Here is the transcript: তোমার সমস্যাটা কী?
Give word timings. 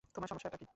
তোমার 0.15 0.27
সমস্যাটা 0.27 0.57
কী? 0.57 0.65